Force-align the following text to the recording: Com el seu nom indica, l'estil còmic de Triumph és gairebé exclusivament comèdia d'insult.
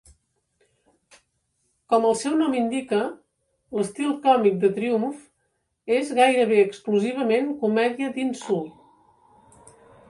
Com 1.93 2.07
el 2.11 2.17
seu 2.21 2.37
nom 2.39 2.55
indica, 2.61 3.01
l'estil 3.79 4.17
còmic 4.25 4.57
de 4.65 4.73
Triumph 4.79 5.93
és 5.99 6.11
gairebé 6.23 6.59
exclusivament 6.65 7.57
comèdia 7.63 8.13
d'insult. 8.19 9.73